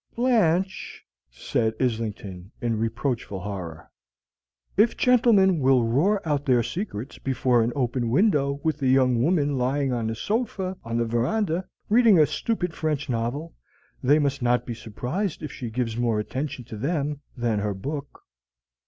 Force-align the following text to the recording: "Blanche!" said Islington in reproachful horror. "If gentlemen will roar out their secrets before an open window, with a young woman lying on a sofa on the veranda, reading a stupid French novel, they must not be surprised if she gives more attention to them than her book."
"Blanche!" 0.15 1.05
said 1.29 1.75
Islington 1.79 2.49
in 2.59 2.79
reproachful 2.79 3.41
horror. 3.41 3.91
"If 4.75 4.97
gentlemen 4.97 5.59
will 5.59 5.83
roar 5.83 6.27
out 6.27 6.43
their 6.47 6.63
secrets 6.63 7.19
before 7.19 7.61
an 7.61 7.71
open 7.75 8.09
window, 8.09 8.59
with 8.63 8.81
a 8.81 8.87
young 8.87 9.21
woman 9.21 9.59
lying 9.59 9.93
on 9.93 10.09
a 10.09 10.15
sofa 10.15 10.75
on 10.83 10.97
the 10.97 11.05
veranda, 11.05 11.67
reading 11.87 12.17
a 12.17 12.25
stupid 12.25 12.73
French 12.73 13.09
novel, 13.11 13.53
they 14.01 14.17
must 14.17 14.41
not 14.41 14.65
be 14.65 14.73
surprised 14.73 15.43
if 15.43 15.51
she 15.51 15.69
gives 15.69 15.95
more 15.95 16.19
attention 16.19 16.63
to 16.65 16.77
them 16.77 17.21
than 17.37 17.59
her 17.59 17.75
book." 17.75 18.23